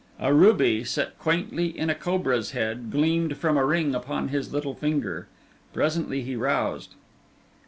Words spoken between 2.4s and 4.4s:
head, gleamed from a ring upon